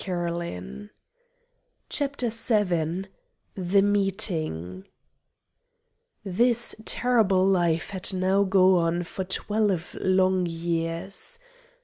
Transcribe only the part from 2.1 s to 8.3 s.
VII The Meeting This terrible life had